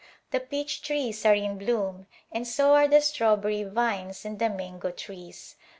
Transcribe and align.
The 0.31 0.39
peach 0.39 0.81
trees 0.81 1.23
are 1.27 1.35
in 1.35 1.59
bloom 1.59 2.07
and 2.31 2.47
so 2.47 2.73
are 2.73 2.87
the 2.87 3.01
strawbem' 3.01 3.71
vines 3.71 4.25
and 4.25 4.39
the 4.39 4.49
mango 4.49 4.89
trees. 4.89 5.57